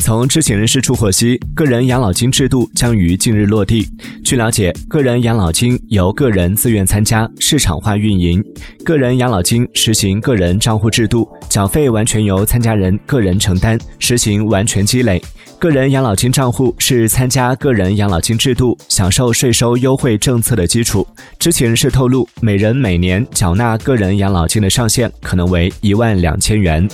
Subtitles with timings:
[0.00, 3.86] 从知情人士处获悉个人养老金制度将于近日落地。
[4.24, 8.42] 据了解个人养老金由个人自愿参加市场化运营
[8.84, 15.22] 个人养老金实行个人账户制度缴费完全由参加人个人承担实行完全积累。
[15.58, 21.06] 个人养老金账户是参加个人养老金制度享受税收优惠政策的基础
[21.38, 26.88] 知情人士透露每人每年缴纳个人养老金的上限可能为一万两千元。